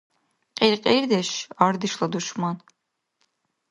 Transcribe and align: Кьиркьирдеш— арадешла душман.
Кьиркьирдеш— 0.57 1.29
арадешла 1.63 2.07
душман. 2.13 2.57